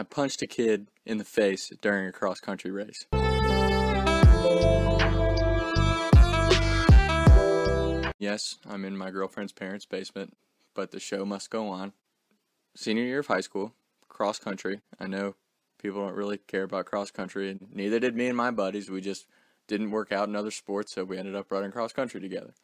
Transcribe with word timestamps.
I 0.00 0.02
punched 0.02 0.40
a 0.40 0.46
kid 0.46 0.86
in 1.04 1.18
the 1.18 1.26
face 1.26 1.70
during 1.82 2.06
a 2.06 2.12
cross 2.12 2.40
country 2.40 2.70
race. 2.70 3.04
Yes, 8.18 8.56
I'm 8.66 8.86
in 8.86 8.96
my 8.96 9.10
girlfriend's 9.10 9.52
parents' 9.52 9.84
basement, 9.84 10.38
but 10.72 10.90
the 10.90 11.00
show 11.00 11.26
must 11.26 11.50
go 11.50 11.68
on. 11.68 11.92
Senior 12.74 13.02
year 13.02 13.18
of 13.18 13.26
high 13.26 13.42
school, 13.42 13.74
cross 14.08 14.38
country. 14.38 14.80
I 14.98 15.06
know 15.06 15.34
people 15.76 16.00
don't 16.00 16.16
really 16.16 16.38
care 16.38 16.62
about 16.62 16.86
cross 16.86 17.10
country, 17.10 17.50
and 17.50 17.68
neither 17.70 18.00
did 18.00 18.16
me 18.16 18.28
and 18.28 18.36
my 18.38 18.50
buddies. 18.50 18.88
We 18.90 19.02
just 19.02 19.26
didn't 19.66 19.90
work 19.90 20.12
out 20.12 20.30
in 20.30 20.34
other 20.34 20.50
sports, 20.50 20.94
so 20.94 21.04
we 21.04 21.18
ended 21.18 21.34
up 21.34 21.52
running 21.52 21.72
cross 21.72 21.92
country 21.92 22.22
together. 22.22 22.54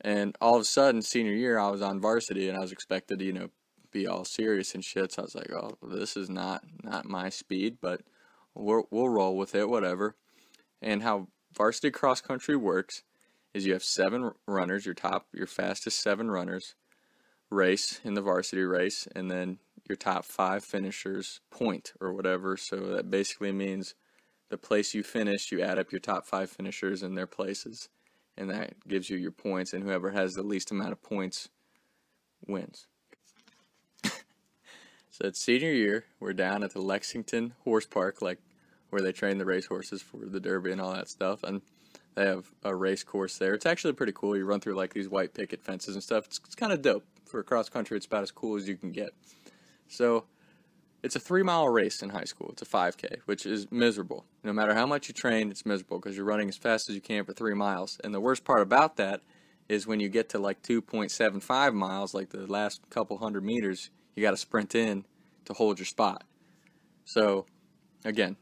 And 0.00 0.36
all 0.40 0.54
of 0.54 0.62
a 0.62 0.66
sudden, 0.66 1.02
senior 1.02 1.34
year, 1.34 1.58
I 1.58 1.70
was 1.70 1.82
on 1.82 2.00
varsity, 2.00 2.48
and 2.48 2.56
I 2.56 2.60
was 2.60 2.70
expected 2.70 3.18
to, 3.18 3.24
you 3.24 3.32
know, 3.32 3.48
be 3.90 4.06
all 4.06 4.24
serious 4.24 4.74
and 4.74 4.84
shit. 4.84 5.12
So 5.12 5.22
I 5.22 5.24
was 5.24 5.34
like, 5.34 5.52
oh, 5.52 5.78
this 5.82 6.16
is 6.16 6.28
not 6.28 6.62
not 6.82 7.06
my 7.06 7.28
speed, 7.28 7.78
but 7.80 8.02
we'll 8.54 8.88
we'll 8.90 9.08
roll 9.08 9.36
with 9.36 9.54
it, 9.54 9.68
whatever. 9.68 10.14
And 10.80 11.02
how 11.02 11.28
varsity 11.52 11.90
cross 11.90 12.20
country 12.20 12.56
works 12.56 13.02
is 13.54 13.66
you 13.66 13.72
have 13.72 13.84
seven 13.84 14.32
runners, 14.46 14.84
your 14.84 14.94
top, 14.94 15.26
your 15.32 15.46
fastest 15.46 16.00
seven 16.00 16.30
runners 16.30 16.74
race 17.50 18.00
in 18.04 18.14
the 18.14 18.20
varsity 18.20 18.62
race, 18.62 19.08
and 19.14 19.30
then 19.30 19.58
your 19.88 19.96
top 19.96 20.24
five 20.24 20.64
finishers 20.64 21.40
point 21.50 21.92
or 22.00 22.12
whatever. 22.12 22.56
So 22.56 22.76
that 22.76 23.10
basically 23.10 23.52
means 23.52 23.94
the 24.50 24.58
place 24.58 24.94
you 24.94 25.02
finish, 25.02 25.50
you 25.50 25.62
add 25.62 25.78
up 25.78 25.92
your 25.92 26.00
top 26.00 26.26
five 26.26 26.50
finishers 26.50 27.02
and 27.02 27.16
their 27.16 27.26
places, 27.26 27.88
and 28.36 28.50
that 28.50 28.86
gives 28.86 29.10
you 29.10 29.16
your 29.16 29.32
points. 29.32 29.72
And 29.72 29.82
whoever 29.82 30.10
has 30.10 30.34
the 30.34 30.42
least 30.42 30.70
amount 30.70 30.92
of 30.92 31.02
points 31.02 31.48
wins. 32.46 32.86
So 35.18 35.26
it's 35.26 35.40
senior 35.40 35.72
year. 35.72 36.04
We're 36.20 36.32
down 36.32 36.62
at 36.62 36.74
the 36.74 36.80
Lexington 36.80 37.54
Horse 37.64 37.86
Park, 37.86 38.22
like 38.22 38.38
where 38.90 39.02
they 39.02 39.10
train 39.10 39.38
the 39.38 39.44
race 39.44 39.66
horses 39.66 40.00
for 40.00 40.18
the 40.18 40.38
Derby 40.38 40.70
and 40.70 40.80
all 40.80 40.94
that 40.94 41.08
stuff, 41.08 41.42
and 41.42 41.60
they 42.14 42.24
have 42.24 42.52
a 42.62 42.72
race 42.72 43.02
course 43.02 43.36
there. 43.36 43.52
It's 43.52 43.66
actually 43.66 43.94
pretty 43.94 44.12
cool. 44.14 44.36
You 44.36 44.44
run 44.44 44.60
through 44.60 44.76
like 44.76 44.94
these 44.94 45.08
white 45.08 45.34
picket 45.34 45.60
fences 45.60 45.96
and 45.96 46.04
stuff. 46.04 46.26
It's, 46.26 46.40
it's 46.46 46.54
kind 46.54 46.72
of 46.72 46.82
dope 46.82 47.04
for 47.26 47.42
cross 47.42 47.68
country. 47.68 47.96
It's 47.96 48.06
about 48.06 48.22
as 48.22 48.30
cool 48.30 48.56
as 48.56 48.68
you 48.68 48.76
can 48.76 48.92
get. 48.92 49.10
So 49.88 50.26
it's 51.02 51.16
a 51.16 51.20
three 51.20 51.42
mile 51.42 51.68
race 51.68 52.00
in 52.00 52.10
high 52.10 52.22
school. 52.22 52.50
It's 52.52 52.62
a 52.62 52.66
5K, 52.66 53.22
which 53.24 53.44
is 53.44 53.72
miserable. 53.72 54.24
No 54.44 54.52
matter 54.52 54.72
how 54.72 54.86
much 54.86 55.08
you 55.08 55.14
train, 55.14 55.50
it's 55.50 55.66
miserable 55.66 55.98
because 55.98 56.16
you're 56.16 56.26
running 56.26 56.48
as 56.48 56.56
fast 56.56 56.88
as 56.88 56.94
you 56.94 57.00
can 57.00 57.24
for 57.24 57.32
three 57.32 57.54
miles. 57.54 57.98
And 58.04 58.14
the 58.14 58.20
worst 58.20 58.44
part 58.44 58.62
about 58.62 58.96
that 58.98 59.22
is 59.68 59.84
when 59.84 59.98
you 59.98 60.08
get 60.08 60.28
to 60.28 60.38
like 60.38 60.62
2.75 60.62 61.74
miles, 61.74 62.14
like 62.14 62.30
the 62.30 62.46
last 62.46 62.88
couple 62.88 63.18
hundred 63.18 63.44
meters, 63.44 63.90
you 64.18 64.24
got 64.24 64.32
to 64.32 64.36
sprint 64.36 64.74
in 64.74 65.04
to 65.44 65.52
hold 65.52 65.78
your 65.78 65.86
spot. 65.86 66.24
So, 67.04 67.46
again, 68.04 68.36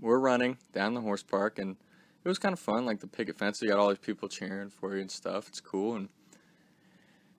we're 0.00 0.18
running 0.18 0.58
down 0.72 0.94
the 0.94 1.00
horse 1.00 1.22
park, 1.22 1.58
and 1.58 1.76
it 2.24 2.28
was 2.28 2.38
kind 2.38 2.52
of 2.52 2.58
fun. 2.58 2.84
Like 2.84 3.00
the 3.00 3.06
picket 3.06 3.38
fence, 3.38 3.62
you 3.62 3.68
got 3.68 3.78
all 3.78 3.88
these 3.88 3.98
people 3.98 4.28
cheering 4.28 4.70
for 4.70 4.94
you 4.94 5.00
and 5.00 5.10
stuff. 5.10 5.48
It's 5.48 5.60
cool. 5.60 5.94
And 5.94 6.08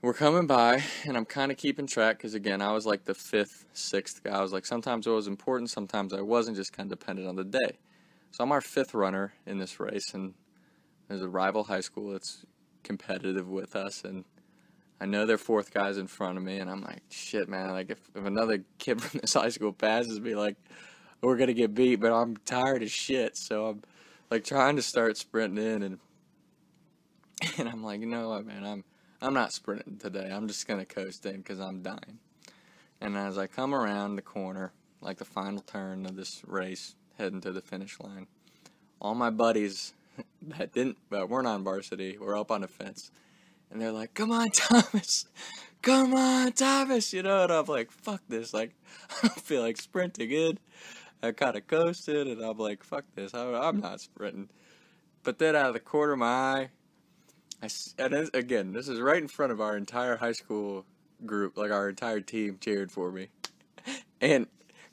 we're 0.00 0.14
coming 0.14 0.46
by 0.46 0.84
and 1.04 1.16
I'm 1.16 1.24
kind 1.24 1.50
of 1.50 1.58
keeping 1.58 1.88
track 1.88 2.18
because 2.18 2.34
again 2.34 2.62
I 2.62 2.70
was 2.70 2.86
like 2.86 3.04
the 3.04 3.14
fifth, 3.14 3.64
sixth 3.72 4.22
guy. 4.22 4.30
I 4.30 4.42
was 4.42 4.52
like 4.52 4.64
sometimes 4.64 5.08
it 5.08 5.10
was 5.10 5.26
important, 5.26 5.70
sometimes 5.70 6.12
I 6.12 6.20
wasn't, 6.20 6.56
just 6.56 6.72
kind 6.72 6.92
of 6.92 6.98
depended 6.98 7.26
on 7.26 7.34
the 7.34 7.42
day. 7.42 7.78
So 8.30 8.44
I'm 8.44 8.52
our 8.52 8.60
fifth 8.60 8.94
runner 8.94 9.32
in 9.46 9.58
this 9.58 9.80
race, 9.80 10.14
and 10.14 10.34
there's 11.08 11.22
a 11.22 11.28
rival 11.28 11.64
high 11.64 11.80
school 11.80 12.12
that's 12.12 12.44
competitive 12.84 13.48
with 13.48 13.74
us, 13.74 14.04
and 14.04 14.24
I 15.00 15.06
know 15.06 15.26
they're 15.26 15.38
fourth 15.38 15.72
guys 15.72 15.96
in 15.96 16.06
front 16.06 16.38
of 16.38 16.44
me, 16.44 16.58
and 16.58 16.68
I'm 16.70 16.82
like, 16.82 17.02
shit, 17.10 17.48
man. 17.48 17.70
Like 17.70 17.90
if, 17.90 18.00
if 18.14 18.24
another 18.24 18.64
kid 18.78 19.00
from 19.00 19.20
this 19.20 19.34
high 19.34 19.50
school 19.50 19.72
passes 19.72 20.20
me, 20.20 20.34
like 20.34 20.56
we're 21.20 21.36
gonna 21.36 21.52
get 21.54 21.74
beat, 21.74 21.96
but 21.96 22.12
I'm 22.12 22.36
tired 22.38 22.82
as 22.82 22.90
shit, 22.90 23.36
so 23.36 23.66
I'm 23.66 23.82
like 24.30 24.44
trying 24.44 24.76
to 24.76 24.82
start 24.82 25.16
sprinting 25.16 25.64
in, 25.64 25.82
and 25.82 25.98
and 27.58 27.68
I'm 27.68 27.82
like, 27.82 28.00
you 28.00 28.06
know 28.06 28.30
what, 28.30 28.46
man, 28.46 28.64
I'm 28.64 28.84
I'm 29.20 29.34
not 29.34 29.52
sprinting 29.52 29.98
today. 29.98 30.30
I'm 30.32 30.46
just 30.46 30.66
to 30.66 30.84
coast 30.84 31.26
in 31.26 31.38
because 31.38 31.60
I'm 31.60 31.82
dying. 31.82 32.18
And 33.00 33.16
as 33.16 33.36
I 33.38 33.46
come 33.46 33.74
around 33.74 34.16
the 34.16 34.22
corner, 34.22 34.72
like 35.00 35.18
the 35.18 35.24
final 35.24 35.60
turn 35.60 36.06
of 36.06 36.16
this 36.16 36.42
race, 36.46 36.94
heading 37.16 37.40
to 37.42 37.52
the 37.52 37.60
finish 37.60 37.98
line, 38.00 38.26
all 39.00 39.14
my 39.14 39.30
buddies 39.30 39.92
that 40.42 40.72
didn't, 40.72 40.98
that 41.10 41.28
weren't 41.28 41.46
on 41.46 41.64
varsity, 41.64 42.16
were 42.18 42.36
up 42.36 42.50
on 42.50 42.60
the 42.60 42.68
fence. 42.68 43.10
And 43.70 43.80
they're 43.80 43.92
like, 43.92 44.14
come 44.14 44.30
on, 44.30 44.50
Thomas. 44.54 45.26
Come 45.82 46.14
on, 46.14 46.52
Thomas. 46.52 47.12
You 47.12 47.22
know, 47.22 47.44
and 47.44 47.52
I'm 47.52 47.66
like, 47.66 47.90
fuck 47.90 48.22
this. 48.28 48.52
Like, 48.52 48.74
I 49.22 49.28
don't 49.28 49.40
feel 49.40 49.62
like 49.62 49.76
sprinting 49.76 50.30
in. 50.30 50.58
I 51.22 51.32
kind 51.32 51.56
of 51.56 51.66
coasted, 51.66 52.28
and 52.28 52.40
I'm 52.42 52.58
like, 52.58 52.84
fuck 52.84 53.04
this. 53.14 53.34
I'm 53.34 53.80
not 53.80 54.00
sprinting. 54.00 54.48
But 55.24 55.38
then 55.38 55.56
out 55.56 55.66
of 55.66 55.74
the 55.74 55.80
corner 55.80 56.12
of 56.12 56.20
my 56.20 56.26
eye, 56.26 56.68
I, 57.62 57.68
and 57.98 58.30
again, 58.34 58.72
this 58.72 58.88
is 58.88 59.00
right 59.00 59.20
in 59.20 59.28
front 59.28 59.50
of 59.50 59.60
our 59.60 59.76
entire 59.76 60.16
high 60.16 60.32
school 60.32 60.86
group, 61.26 61.56
like 61.56 61.72
our 61.72 61.88
entire 61.88 62.20
team 62.20 62.58
cheered 62.60 62.90
for 62.90 63.10
me. 63.10 63.28
And 64.20 64.48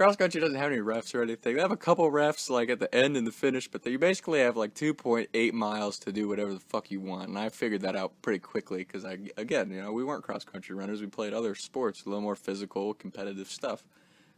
cross 0.00 0.16
country 0.16 0.40
doesn't 0.40 0.56
have 0.56 0.72
any 0.72 0.80
refs 0.80 1.14
or 1.14 1.20
anything. 1.20 1.56
They 1.56 1.60
have 1.60 1.72
a 1.72 1.76
couple 1.76 2.10
refs 2.10 2.48
like 2.48 2.70
at 2.70 2.80
the 2.80 2.94
end 2.94 3.18
and 3.18 3.26
the 3.26 3.30
finish, 3.30 3.68
but 3.68 3.84
you 3.84 3.98
basically 3.98 4.40
have 4.40 4.56
like 4.56 4.72
2.8 4.72 5.52
miles 5.52 5.98
to 5.98 6.10
do 6.10 6.26
whatever 6.26 6.54
the 6.54 6.60
fuck 6.60 6.90
you 6.90 7.00
want. 7.00 7.28
And 7.28 7.38
I 7.38 7.50
figured 7.50 7.82
that 7.82 7.94
out 7.94 8.14
pretty 8.22 8.38
quickly 8.38 8.78
because 8.78 9.04
I, 9.04 9.18
again, 9.36 9.70
you 9.70 9.82
know, 9.82 9.92
we 9.92 10.02
weren't 10.02 10.24
cross 10.24 10.42
country 10.42 10.74
runners. 10.74 11.02
We 11.02 11.08
played 11.08 11.34
other 11.34 11.54
sports, 11.54 12.06
a 12.06 12.08
little 12.08 12.22
more 12.22 12.34
physical, 12.34 12.94
competitive 12.94 13.48
stuff. 13.48 13.84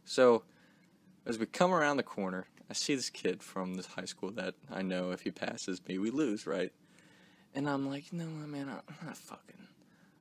So 0.03 0.43
as 1.25 1.39
we 1.39 1.45
come 1.45 1.73
around 1.73 1.95
the 1.95 2.03
corner, 2.03 2.45
I 2.69 2.73
see 2.73 2.95
this 2.95 3.09
kid 3.09 3.41
from 3.41 3.75
this 3.75 3.85
high 3.85 4.03
school 4.03 4.31
that 4.31 4.55
I 4.69 4.81
know 4.81 5.11
if 5.11 5.21
he 5.21 5.31
passes 5.31 5.79
me, 5.87 5.97
we 5.97 6.09
lose, 6.09 6.45
right? 6.45 6.73
And 7.55 7.69
I'm 7.69 7.87
like, 7.87 8.11
no, 8.11 8.25
man, 8.25 8.67
I'm 8.67 9.07
not 9.07 9.15
fucking, 9.15 9.69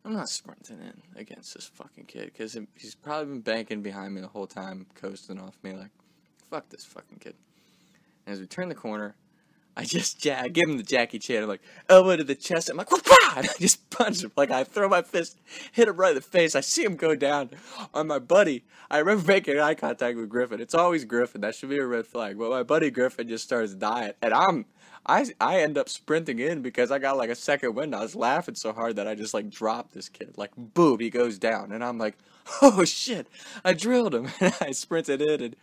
I'm 0.04 0.14
not 0.14 0.28
sprinting 0.28 0.80
in 0.80 1.20
against 1.20 1.54
this 1.54 1.66
fucking 1.66 2.06
kid 2.06 2.26
because 2.26 2.58
he's 2.76 2.94
probably 2.94 3.26
been 3.26 3.40
banking 3.40 3.82
behind 3.82 4.14
me 4.14 4.20
the 4.20 4.26
whole 4.28 4.48
time, 4.48 4.86
coasting 4.94 5.40
off 5.40 5.56
me 5.62 5.72
like, 5.72 5.90
fuck 6.50 6.68
this 6.70 6.84
fucking 6.84 7.18
kid. 7.18 7.34
And 8.26 8.32
as 8.32 8.40
we 8.40 8.46
turn 8.46 8.68
the 8.68 8.74
corner, 8.74 9.14
I 9.76 9.84
just 9.84 10.26
I 10.26 10.48
give 10.48 10.68
him 10.68 10.76
the 10.76 10.82
Jackie 10.82 11.18
Chan. 11.18 11.42
I'm 11.42 11.48
like 11.48 11.62
elbow 11.88 12.16
to 12.16 12.24
the 12.24 12.34
chest. 12.34 12.68
I'm 12.68 12.76
like, 12.76 12.90
Wah! 12.90 12.98
and 13.36 13.46
I 13.46 13.52
just 13.58 13.88
punch 13.90 14.22
him. 14.22 14.32
Like 14.36 14.50
I 14.50 14.64
throw 14.64 14.88
my 14.88 15.02
fist, 15.02 15.38
hit 15.72 15.88
him 15.88 15.96
right 15.96 16.10
in 16.10 16.16
the 16.16 16.20
face. 16.20 16.54
I 16.54 16.60
see 16.60 16.84
him 16.84 16.96
go 16.96 17.14
down 17.14 17.50
on 17.94 18.06
my 18.06 18.18
buddy. 18.18 18.64
I 18.90 18.98
remember 18.98 19.26
making 19.26 19.58
eye 19.58 19.74
contact 19.74 20.18
with 20.18 20.28
Griffin. 20.28 20.60
It's 20.60 20.74
always 20.74 21.04
Griffin. 21.04 21.40
That 21.40 21.54
should 21.54 21.70
be 21.70 21.78
a 21.78 21.86
red 21.86 22.06
flag. 22.06 22.38
But 22.38 22.50
my 22.50 22.62
buddy 22.62 22.90
Griffin 22.90 23.28
just 23.28 23.44
starts 23.44 23.74
dying, 23.74 24.12
and 24.20 24.34
I'm 24.34 24.66
I 25.06 25.26
I 25.40 25.60
end 25.60 25.78
up 25.78 25.88
sprinting 25.88 26.38
in 26.38 26.62
because 26.62 26.90
I 26.90 26.98
got 26.98 27.16
like 27.16 27.30
a 27.30 27.34
second 27.34 27.74
wind. 27.74 27.94
I 27.94 28.00
was 28.00 28.14
laughing 28.14 28.54
so 28.54 28.72
hard 28.72 28.96
that 28.96 29.08
I 29.08 29.14
just 29.14 29.34
like 29.34 29.50
dropped 29.50 29.94
this 29.94 30.08
kid. 30.08 30.34
Like 30.36 30.52
boom, 30.56 31.00
he 31.00 31.10
goes 31.10 31.38
down, 31.38 31.72
and 31.72 31.82
I'm 31.82 31.98
like, 31.98 32.16
oh 32.60 32.84
shit, 32.84 33.26
I 33.64 33.72
drilled 33.72 34.14
him. 34.14 34.28
And 34.40 34.54
I 34.60 34.72
sprinted 34.72 35.22
in, 35.22 35.40
and 35.40 35.56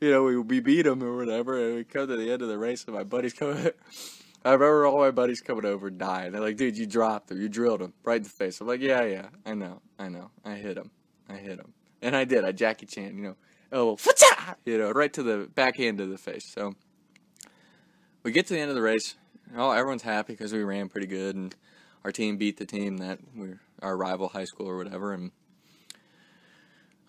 you 0.00 0.10
know 0.10 0.24
we 0.24 0.38
we 0.38 0.60
beat 0.60 0.86
him 0.86 1.02
or 1.02 1.16
whatever, 1.16 1.64
and 1.64 1.76
we 1.76 1.84
come 1.84 2.08
to 2.08 2.16
the 2.16 2.32
end 2.32 2.42
of 2.42 2.48
the 2.48 2.58
race, 2.58 2.84
and 2.84 2.94
my 2.94 3.04
buddies 3.04 3.32
come. 3.32 3.70
I 4.44 4.52
remember 4.52 4.86
all 4.86 4.98
my 4.98 5.10
buddies 5.10 5.42
coming 5.42 5.66
over 5.66 5.88
and 5.88 5.98
dying. 5.98 6.32
They're 6.32 6.40
like, 6.40 6.56
dude, 6.56 6.78
you 6.78 6.86
dropped 6.86 7.30
him. 7.30 7.38
You 7.42 7.48
drilled 7.50 7.82
him 7.82 7.92
right 8.04 8.16
in 8.16 8.22
the 8.22 8.30
face. 8.30 8.58
I'm 8.62 8.66
like, 8.66 8.80
yeah, 8.80 9.02
yeah, 9.02 9.26
I 9.44 9.52
know, 9.52 9.82
I 9.98 10.08
know. 10.08 10.30
I 10.44 10.54
hit 10.54 10.78
him. 10.78 10.90
I 11.28 11.34
hit 11.34 11.58
him. 11.58 11.74
And 12.00 12.16
I 12.16 12.24
did. 12.24 12.44
I 12.44 12.52
Jackie 12.52 12.86
Chan, 12.86 13.16
you 13.18 13.22
know, 13.22 13.36
oh, 13.72 13.98
you 14.64 14.78
know, 14.78 14.90
right 14.92 15.12
to 15.12 15.22
the 15.22 15.50
backhand 15.54 16.00
of 16.00 16.08
the 16.08 16.16
face. 16.16 16.46
So 16.46 16.74
we 18.22 18.32
get 18.32 18.46
to 18.46 18.54
the 18.54 18.60
end 18.60 18.70
of 18.70 18.76
the 18.76 18.82
race. 18.82 19.16
Oh, 19.56 19.70
everyone's 19.72 20.02
happy 20.02 20.32
because 20.32 20.52
we 20.52 20.62
ran 20.62 20.88
pretty 20.88 21.06
good, 21.06 21.36
and 21.36 21.54
our 22.04 22.12
team 22.12 22.36
beat 22.36 22.56
the 22.56 22.66
team 22.66 22.98
that 22.98 23.18
we're 23.34 23.60
our 23.82 23.96
rival 23.96 24.28
high 24.28 24.44
school 24.44 24.68
or 24.68 24.76
whatever. 24.76 25.12
And 25.12 25.32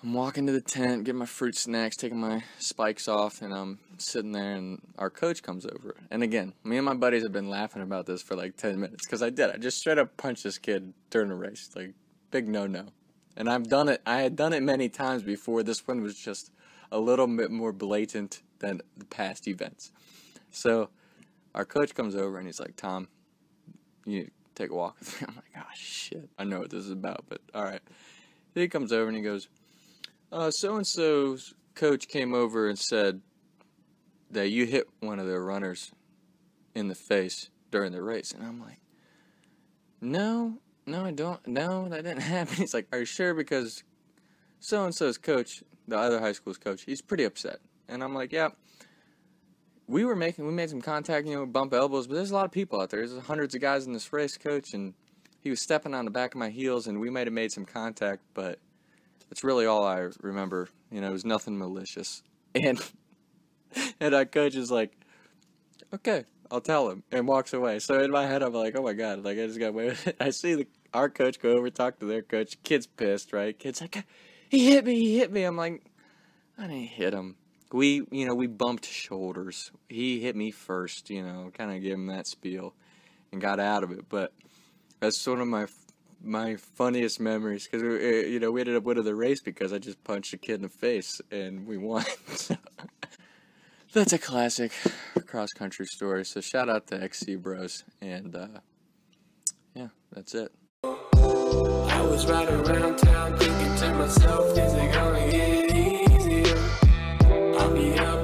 I'm 0.04 0.14
walking 0.14 0.48
to 0.48 0.52
the 0.52 0.62
tent, 0.62 1.04
getting 1.04 1.20
my 1.20 1.28
fruit 1.28 1.56
snacks, 1.56 1.96
taking 1.96 2.20
my 2.20 2.44
spikes 2.58 3.08
off, 3.08 3.44
and 3.44 3.53
I'm 3.53 3.78
sitting 4.00 4.32
there, 4.32 4.56
and 4.56 4.82
our 4.98 5.12
coach 5.12 5.44
comes 5.44 5.64
over. 5.64 5.96
And 6.09 6.24
again, 6.24 6.53
me 6.64 6.78
and 6.78 6.86
my 6.86 6.96
buddies 6.96 7.22
have 7.22 7.32
been 7.32 7.50
laughing 7.50 7.84
about 7.84 8.08
this 8.08 8.24
for 8.24 8.36
like 8.36 8.58
10 8.58 8.80
minutes 8.80 9.06
because 9.06 9.22
I 9.22 9.30
did. 9.30 9.52
I 9.52 9.58
just 9.58 9.78
straight 9.78 10.00
up 10.00 10.18
punched 10.18 10.44
this 10.44 10.58
kid 10.58 10.94
during 11.12 11.30
the 11.30 11.36
race. 11.36 11.70
Like, 11.76 11.94
big 12.32 12.48
no 12.48 12.66
no. 12.66 12.88
And 13.38 13.48
I've 13.48 13.70
done 13.70 13.90
it, 13.90 14.02
I 14.03 14.22
had 14.22 14.36
done 14.36 14.53
it 14.53 14.64
many 14.64 14.90
times 14.90 15.22
before. 15.22 15.62
This 15.62 15.88
one 15.88 16.02
was 16.02 16.18
just 16.18 16.52
a 16.92 17.00
little 17.00 17.28
bit 17.28 17.52
more 17.52 17.72
blatant 17.72 18.42
than 18.58 18.82
the 18.97 19.06
past 19.06 19.47
events. 19.47 19.92
So, 20.50 20.90
our 21.54 21.64
coach 21.64 21.94
comes 21.94 22.16
over 22.16 22.40
and 22.40 22.47
he's 22.47 22.59
like, 22.59 22.76
Tom, 22.76 23.08
you 24.06 24.32
take 24.56 24.72
a 24.72 24.76
walk 24.76 24.97
with 25.00 25.22
me. 25.22 25.28
I'm 25.30 25.36
like, 25.36 25.46
oh 25.58 25.70
shit, 25.76 26.28
I 26.40 26.44
know 26.44 26.59
what 26.59 26.72
this 26.72 26.86
is 26.86 26.92
about, 26.92 27.26
but 27.30 27.42
all 27.54 27.64
right. 27.64 27.82
He 28.56 28.68
comes 28.68 28.92
over 28.92 29.08
and 29.08 29.16
he 29.16 29.24
goes, 29.24 29.47
Uh, 30.32 30.50
so 30.50 30.76
and 30.76 30.88
so's 30.88 31.54
coach 31.76 32.08
came 32.08 32.34
over 32.34 32.70
and 32.70 32.80
said 32.80 33.22
that 34.30 34.50
you 34.50 34.66
hit 34.66 34.88
one 35.00 35.20
of 35.20 35.28
their 35.28 35.44
runners 35.44 35.92
in 36.74 36.88
the 36.88 36.96
face 36.96 37.50
during 37.70 37.92
the 37.92 38.02
race. 38.02 38.32
And 38.32 38.44
I'm 38.44 38.62
like, 38.62 38.80
no, 40.00 40.58
no, 40.86 41.06
I 41.06 41.12
don't. 41.12 41.46
No, 41.48 41.90
that 41.90 42.04
didn't 42.04 42.22
happen. 42.22 42.56
He's 42.56 42.74
like, 42.74 42.88
are 42.92 43.00
you 43.00 43.06
sure? 43.06 43.34
Because 43.34 43.84
so 44.60 44.86
and 44.86 44.96
so's 44.96 45.18
coach 45.18 45.64
the 45.88 45.98
other 45.98 46.20
high 46.20 46.32
school's 46.32 46.58
coach, 46.58 46.84
he's 46.84 47.02
pretty 47.02 47.24
upset. 47.24 47.60
And 47.88 48.04
I'm 48.04 48.16
like, 48.16 48.32
yeah. 48.32 48.50
We 49.88 50.06
were 50.06 50.16
making, 50.16 50.48
we 50.48 50.54
made 50.54 50.70
some 50.70 50.82
contact, 50.82 51.28
you 51.28 51.36
know, 51.36 51.46
bump 51.46 51.74
elbows, 51.74 52.08
but 52.08 52.16
there's 52.16 52.32
a 52.32 52.34
lot 52.34 52.46
of 52.46 52.52
people 52.52 52.80
out 52.80 52.90
there. 52.90 53.06
There's 53.06 53.22
hundreds 53.26 53.56
of 53.56 53.62
guys 53.62 53.86
in 53.86 53.92
this 53.92 54.14
race, 54.14 54.38
coach, 54.38 54.74
and 54.74 54.94
he 55.42 55.50
was 55.50 55.60
stepping 55.60 55.94
on 55.94 56.06
the 56.06 56.12
back 56.12 56.34
of 56.34 56.40
my 56.40 56.50
heels, 56.50 56.88
and 56.88 57.00
we 57.02 57.10
might 57.10 57.28
have 57.28 57.34
made 57.34 57.52
some 57.52 57.66
contact, 57.66 58.22
but 58.34 58.58
that's 59.32 59.46
really 59.46 59.66
all 59.66 59.86
I 59.86 60.10
remember. 60.22 60.68
You 60.92 61.00
know, 61.00 61.08
it 61.08 61.14
was 61.14 61.24
nothing 61.24 61.58
malicious. 61.58 62.22
And 62.54 62.82
and 64.02 64.14
our 64.14 64.26
coach 64.26 64.56
is 64.56 64.70
like, 64.70 64.92
okay, 65.94 66.26
I'll 66.52 66.60
tell 66.60 66.90
him, 66.90 67.04
and 67.14 67.26
walks 67.26 67.54
away. 67.54 67.80
So 67.80 68.04
in 68.04 68.12
my 68.12 68.26
head, 68.28 68.44
I'm 68.44 68.54
like, 68.54 68.76
oh 68.76 68.84
my 68.84 68.92
god, 68.92 69.24
like 69.24 69.40
I 69.40 69.48
just 69.48 69.58
got 69.58 69.70
away 69.70 69.86
with 69.86 70.06
it. 70.08 70.18
I 70.20 70.32
see 70.32 70.56
the 70.56 70.68
our 70.94 71.10
coach 71.10 71.40
go 71.40 71.52
over, 71.52 71.70
talk 71.70 72.00
to 72.00 72.06
their 72.06 72.22
coach. 72.22 72.62
Kid's 72.64 72.86
pissed, 72.86 73.32
right? 73.32 73.58
Kid's 73.58 73.80
like, 73.80 74.04
he 74.50 74.70
hit 74.72 74.84
me, 74.84 74.96
he 74.96 75.18
hit 75.18 75.32
me. 75.32 75.44
I'm 75.44 75.56
like, 75.56 75.82
I 76.58 76.64
didn't 76.64 76.90
hit 76.90 77.14
him. 77.14 77.38
We, 77.72 78.06
you 78.12 78.26
know, 78.26 78.36
we 78.36 78.48
bumped 78.48 78.86
shoulders. 78.86 79.72
He 79.88 80.20
hit 80.20 80.36
me 80.36 80.52
first, 80.52 81.10
you 81.10 81.24
know, 81.24 81.52
kind 81.54 81.72
of 81.72 81.82
gave 81.82 81.94
him 81.94 82.08
that 82.08 82.28
spiel, 82.28 82.74
and 83.32 83.40
got 83.40 83.62
out 83.62 83.86
of 83.86 83.92
it. 83.92 84.10
But 84.10 84.34
that's 85.00 85.26
one 85.26 85.40
of 85.40 85.48
my 85.48 85.68
my 86.23 86.56
funniest 86.56 87.20
memories 87.20 87.68
because 87.68 87.84
you 87.84 88.40
know 88.40 88.52
we 88.52 88.62
ended 88.62 88.76
up 88.76 88.84
winning 88.84 89.03
the 89.03 89.16
race 89.16 89.41
because 89.41 89.73
I 89.73 89.79
just 89.79 90.03
punched 90.03 90.34
a 90.34 90.38
kid 90.38 90.56
in 90.56 90.62
the 90.64 90.70
face 90.70 91.22
and 91.32 91.66
we 91.66 91.78
won. 91.78 92.06
That's 93.94 94.14
a 94.14 94.18
classic 94.18 94.72
cross 95.26 95.52
country 95.52 95.85
story. 95.85 96.23
So 96.23 96.40
shout 96.40 96.70
out 96.70 96.88
to 96.88 97.02
XC 97.02 97.35
Bros 97.35 97.84
and 98.02 98.35
uh, 98.35 98.47
yeah, 99.76 99.90
that's 100.14 100.34
it. 100.34 100.52
I 100.84 102.02
was 102.02 102.26
riding 102.26 102.56
around 102.56 102.97
town 103.00 103.38
thinking 103.38 103.76
to 103.76 103.94
myself, 103.96 104.58
is 104.58 104.73
it 104.73 104.94
gonna 104.94 105.29
get 105.29 105.76
easier? 105.76 106.58
I'll 107.59 107.73
be 107.73 107.97
up 108.00 108.21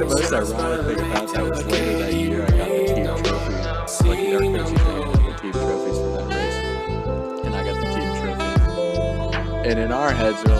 the 0.00 0.06
most 0.06 0.32
ironic 0.32 0.86
thing 0.86 1.00
about 1.10 1.34
that 1.34 1.44
was 1.50 1.66
later 1.66 1.98
that 1.98 2.14
year 2.14 2.42
I 2.42 2.46
got 2.46 2.68
the 2.68 2.86
team 2.86 3.04
trophy. 3.04 3.52
Like 4.08 4.18
the 4.18 4.34
Archbishop 4.34 4.76
got 4.76 5.24
the 5.26 5.34
team 5.42 5.52
trophies 5.52 5.98
for 5.98 6.10
that 6.16 6.26
race. 6.34 6.58
And 7.44 7.54
I 7.54 7.64
got 7.64 7.74
the 7.74 7.88
team 7.94 8.10
trophy. 8.16 9.68
And 9.68 9.78
in 9.78 9.92
our 9.92 10.10
heads 10.10 10.42
we're 10.44 10.56
like, 10.56 10.59